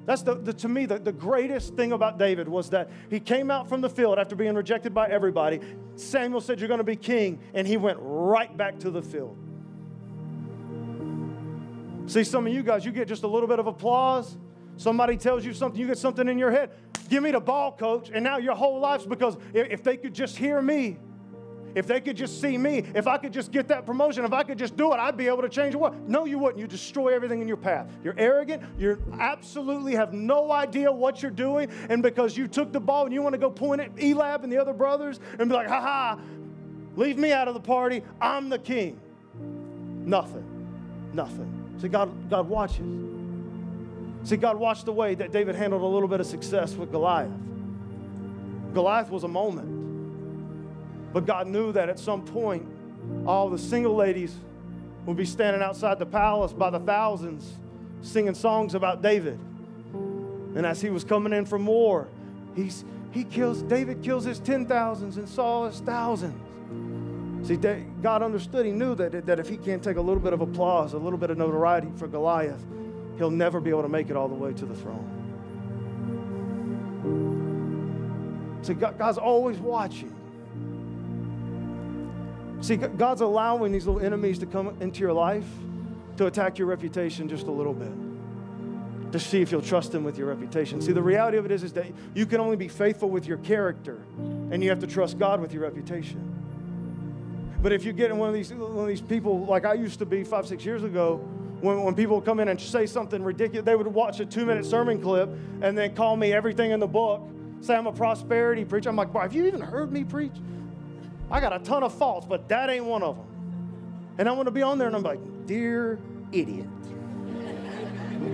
[0.09, 3.51] That's the, the, to me the, the greatest thing about David was that he came
[3.51, 5.59] out from the field after being rejected by everybody.
[5.97, 9.37] Samuel said, You're going to be king, and he went right back to the field.
[12.07, 14.35] See, some of you guys, you get just a little bit of applause.
[14.77, 16.71] Somebody tells you something, you get something in your head.
[17.07, 18.09] Give me the ball, coach.
[18.11, 20.97] And now your whole life's because if they could just hear me,
[21.79, 24.43] if they could just see me, if I could just get that promotion, if I
[24.43, 25.95] could just do it, I'd be able to change the world.
[26.09, 26.59] No, you wouldn't.
[26.59, 27.89] You destroy everything in your path.
[28.03, 28.63] You're arrogant.
[28.77, 31.69] You absolutely have no idea what you're doing.
[31.87, 34.51] And because you took the ball and you want to go point at Eliab and
[34.51, 36.19] the other brothers and be like, ha ha,
[36.97, 38.03] leave me out of the party.
[38.19, 38.99] I'm the king.
[40.05, 40.43] Nothing.
[41.13, 41.77] Nothing.
[41.79, 42.85] See, God, God watches.
[44.23, 47.31] See, God watched the way that David handled a little bit of success with Goliath.
[48.73, 49.78] Goliath was a moment.
[51.13, 52.67] But God knew that at some point,
[53.25, 54.35] all the single ladies
[55.05, 57.57] would be standing outside the palace by the thousands
[58.01, 59.39] singing songs about David.
[60.55, 62.07] And as he was coming in from war,
[62.55, 67.47] he's, he kills, David kills his ten thousands and Saul his thousands.
[67.47, 70.41] See, God understood, he knew that, that if he can't take a little bit of
[70.41, 72.63] applause, a little bit of notoriety for Goliath,
[73.17, 75.15] he'll never be able to make it all the way to the throne.
[78.61, 80.13] See, God's always watching.
[82.61, 85.47] See, God's allowing these little enemies to come into your life
[86.17, 89.11] to attack your reputation just a little bit.
[89.13, 90.81] To see if you'll trust Him with your reputation.
[90.81, 93.37] See, the reality of it is, is that you can only be faithful with your
[93.37, 94.01] character,
[94.51, 96.35] and you have to trust God with your reputation.
[97.61, 99.99] But if you get in one of these, one of these people, like I used
[99.99, 101.17] to be five, six years ago,
[101.61, 104.65] when, when people come in and say something ridiculous, they would watch a two minute
[104.65, 105.29] sermon clip
[105.61, 107.21] and then call me everything in the book,
[107.61, 108.89] say I'm a prosperity preacher.
[108.89, 110.35] I'm like, have you even heard me preach?
[111.31, 113.25] I got a ton of faults, but that ain't one of them.
[114.17, 115.99] And I want to be on there and I'm like, dear
[116.31, 116.67] idiot.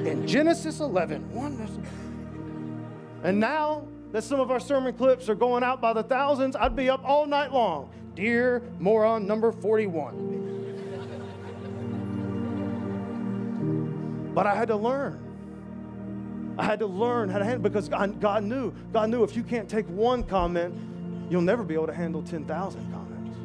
[0.06, 1.56] In Genesis 11, one.
[3.24, 6.76] And now that some of our sermon clips are going out by the thousands, I'd
[6.76, 7.90] be up all night long.
[8.16, 10.34] Dear moron number 41.
[14.34, 15.22] But I had to learn.
[16.58, 18.74] I had to learn how to handle because God knew.
[18.94, 20.74] God knew if you can't take one comment,
[21.30, 23.38] you'll never be able to handle 10,000 comments.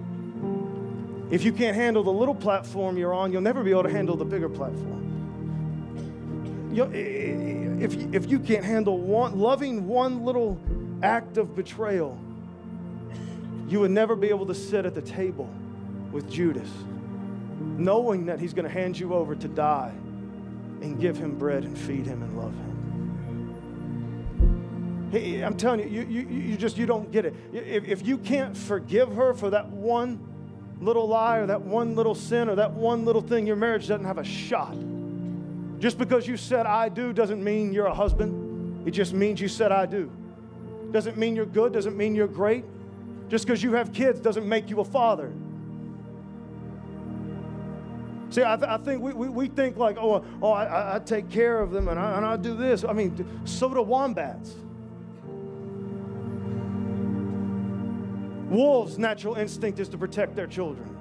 [1.30, 4.16] If you can't handle the little platform you're on, you'll never be able to handle
[4.16, 5.00] the bigger platform.
[6.72, 10.60] If, if you can't handle one, loving one little
[11.02, 12.18] act of betrayal,
[13.68, 15.48] you would never be able to sit at the table
[16.12, 16.68] with Judas,
[17.60, 19.92] knowing that he's going to hand you over to die
[20.82, 22.69] and give him bread and feed him and love him.
[25.12, 27.34] I'm telling you, you, you, you just you don't get it.
[27.52, 30.20] If, if you can't forgive her for that one
[30.80, 34.06] little lie or that one little sin or that one little thing, your marriage doesn't
[34.06, 34.74] have a shot.
[35.78, 38.86] Just because you said I do doesn't mean you're a husband.
[38.86, 40.10] It just means you said I do.
[40.92, 42.64] Doesn't mean you're good, doesn't mean you're great.
[43.28, 45.32] Just because you have kids doesn't make you a father.
[48.30, 51.30] See, I, th- I think we, we, we, think like, oh, oh I, I take
[51.30, 52.84] care of them and I, and I do this.
[52.84, 54.54] I mean, so do wombats.
[58.50, 60.96] Wolves' natural instinct is to protect their children.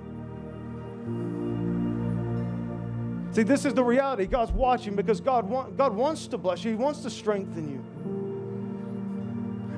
[3.31, 4.25] See, this is the reality.
[4.25, 7.83] God's watching because God, want, God wants to bless you, He wants to strengthen you.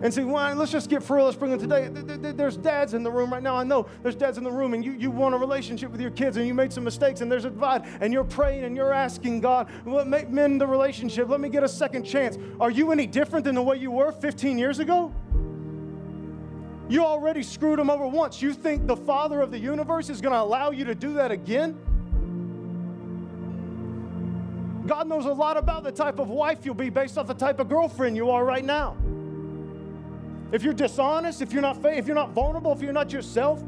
[0.04, 1.26] And see, why, let's just get real.
[1.26, 2.32] Let's bring them today.
[2.32, 3.56] There's dads in the room right now.
[3.56, 6.10] I know there's dads in the room, and you, you want a relationship with your
[6.10, 8.94] kids, and you made some mistakes, and there's a divide, and you're praying and you're
[8.94, 11.30] asking God, let me mend the relationship.
[11.30, 12.40] Let me get a second chance.
[12.60, 15.14] Are you any different than the way you were 15 years ago?
[16.92, 18.42] You already screwed him over once.
[18.42, 21.32] You think the Father of the universe is going to allow you to do that
[21.32, 21.80] again?
[24.86, 27.62] God knows a lot about the type of wife you'll be based off the type
[27.62, 28.98] of girlfriend you are right now.
[30.52, 33.64] If you're dishonest, if you're not if you're not vulnerable, if you're not yourself,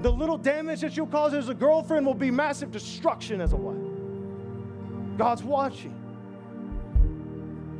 [0.00, 3.56] the little damage that you'll cause as a girlfriend will be massive destruction as a
[3.56, 5.18] wife.
[5.18, 5.94] God's watching.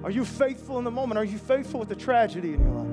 [0.05, 1.17] Are you faithful in the moment?
[1.17, 2.92] Are you faithful with the tragedy in your life?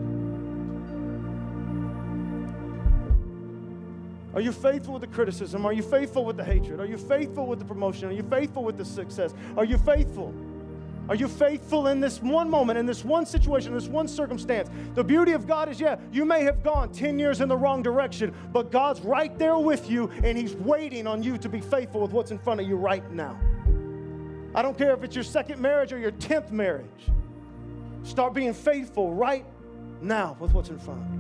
[4.34, 5.66] Are you faithful with the criticism?
[5.66, 6.80] Are you faithful with the hatred?
[6.80, 8.10] Are you faithful with the promotion?
[8.10, 9.34] Are you faithful with the success?
[9.58, 10.34] Are you faithful?
[11.10, 14.70] Are you faithful in this one moment, in this one situation, in this one circumstance?
[14.94, 17.82] The beauty of God is, yeah, you may have gone 10 years in the wrong
[17.82, 22.02] direction, but God's right there with you, and He's waiting on you to be faithful
[22.02, 23.40] with what's in front of you right now.
[24.54, 26.86] I don't care if it's your second marriage or your 10th marriage.
[28.04, 29.46] Start being faithful right
[30.02, 31.19] now with what's in front of you.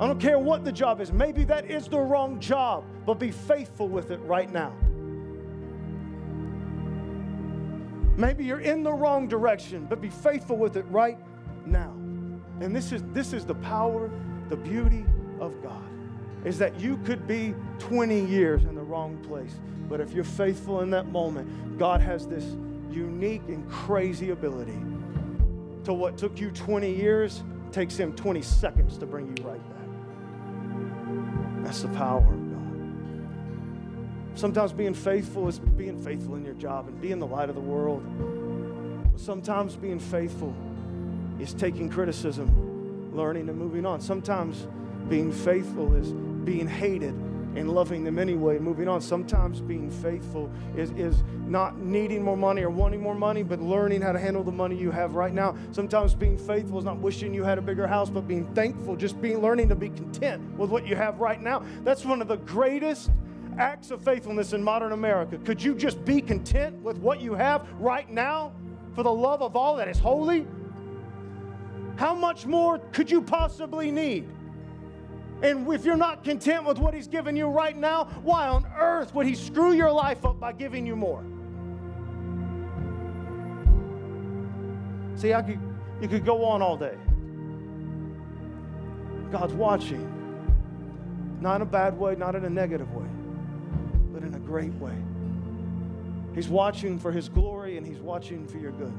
[0.00, 1.12] I don't care what the job is.
[1.12, 4.72] Maybe that is the wrong job, but be faithful with it right now.
[8.16, 11.18] Maybe you're in the wrong direction, but be faithful with it right
[11.64, 11.92] now.
[12.60, 14.10] And this is this is the power,
[14.48, 15.04] the beauty
[15.40, 15.82] of God.
[16.44, 19.54] Is that you could be 20 years in the wrong place,
[19.88, 22.44] but if you're faithful in that moment, God has this
[22.90, 24.78] unique and crazy ability
[25.84, 27.42] to what took you 20 years
[27.72, 29.83] takes him 20 seconds to bring you right back.
[31.64, 34.38] That's the power of God.
[34.38, 37.60] Sometimes being faithful is being faithful in your job and being the light of the
[37.60, 38.04] world.
[39.16, 40.54] Sometimes being faithful
[41.40, 44.00] is taking criticism, learning, and moving on.
[44.00, 44.66] Sometimes
[45.08, 46.12] being faithful is
[46.44, 47.14] being hated
[47.56, 49.00] and loving them anyway, moving on.
[49.00, 54.00] Sometimes being faithful is, is not needing more money or wanting more money, but learning
[54.00, 55.56] how to handle the money you have right now.
[55.70, 59.20] Sometimes being faithful is not wishing you had a bigger house, but being thankful, just
[59.20, 61.62] being learning to be content with what you have right now.
[61.82, 63.10] That's one of the greatest
[63.58, 65.38] acts of faithfulness in modern America.
[65.38, 68.52] Could you just be content with what you have right now
[68.94, 70.46] for the love of all that is holy?
[71.96, 74.28] How much more could you possibly need?
[75.44, 79.14] And if you're not content with what He's given you right now, why on earth
[79.14, 81.22] would He screw your life up by giving you more?
[85.16, 85.60] See, I could,
[86.00, 86.96] you could go on all day.
[89.30, 90.10] God's watching.
[91.42, 93.06] Not in a bad way, not in a negative way,
[94.14, 94.96] but in a great way.
[96.34, 98.94] He's watching for His glory and He's watching for your good.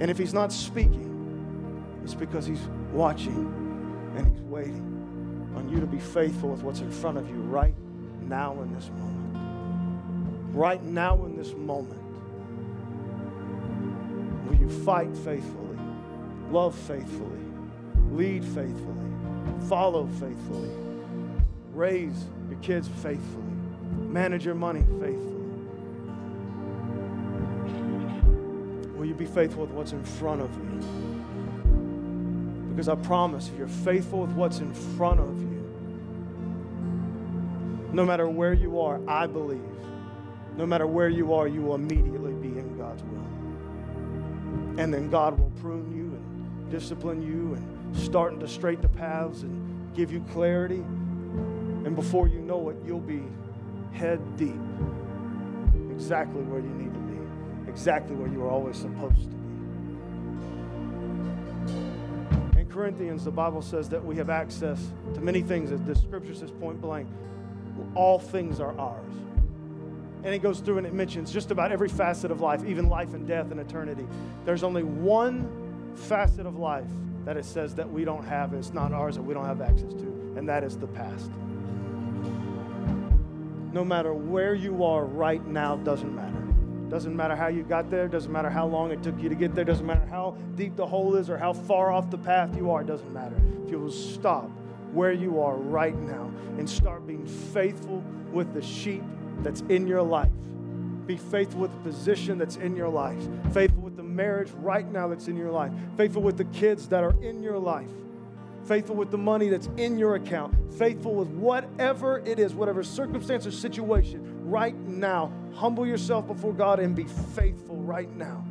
[0.00, 4.95] And if He's not speaking, it's because He's watching and He's waiting
[5.56, 7.74] on you to be faithful with what's in front of you right
[8.22, 10.54] now in this moment.
[10.54, 12.02] Right now in this moment.
[14.46, 15.78] Will you fight faithfully,
[16.50, 17.40] love faithfully,
[18.10, 19.10] lead faithfully,
[19.68, 20.70] follow faithfully,
[21.72, 23.42] raise your kids faithfully,
[23.96, 25.32] manage your money faithfully?
[28.96, 30.64] Will you be faithful with what's in front of you?
[32.70, 35.45] Because I promise if you're faithful with what's in front of you,
[37.96, 39.62] no matter where you are, I believe,
[40.54, 43.24] no matter where you are, you will immediately be in God's will.
[44.78, 49.44] And then God will prune you and discipline you and start to straighten the paths
[49.44, 50.84] and give you clarity.
[51.84, 53.22] And before you know it, you'll be
[53.92, 54.60] head deep,
[55.90, 57.18] exactly where you need to be,
[57.70, 59.36] exactly where you were always supposed to
[62.52, 62.60] be.
[62.60, 66.50] In Corinthians, the Bible says that we have access to many things, the scripture says
[66.50, 67.08] point blank.
[67.94, 69.12] All things are ours.
[70.24, 73.14] And it goes through and it mentions just about every facet of life, even life
[73.14, 74.06] and death and eternity.
[74.44, 76.88] There's only one facet of life
[77.24, 79.92] that it says that we don't have, it's not ours, that we don't have access
[79.94, 81.30] to, and that is the past.
[83.72, 86.32] No matter where you are right now, doesn't matter.
[86.88, 89.54] Doesn't matter how you got there, doesn't matter how long it took you to get
[89.54, 92.70] there, doesn't matter how deep the hole is or how far off the path you
[92.70, 93.36] are, doesn't matter.
[93.64, 94.50] If you will stop
[94.96, 99.02] where you are right now and start being faithful with the sheep
[99.42, 100.32] that's in your life.
[101.06, 103.22] Be faithful with the position that's in your life.
[103.52, 105.70] Faithful with the marriage right now that's in your life.
[105.96, 107.90] Faithful with the kids that are in your life
[108.66, 113.46] faithful with the money that's in your account, faithful with whatever it is, whatever circumstance
[113.46, 115.32] or situation, right now.
[115.54, 118.44] Humble yourself before God and be faithful right now.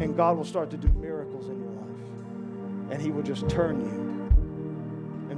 [0.00, 2.90] And God will start to do miracles in your life.
[2.90, 4.03] And He will just turn you.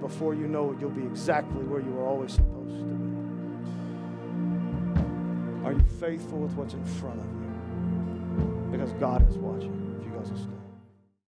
[0.07, 3.07] Before you know it, you'll be exactly where you were always supposed to be.
[5.67, 8.71] Are you faithful with what's in front of you?
[8.71, 9.77] Because God is watching.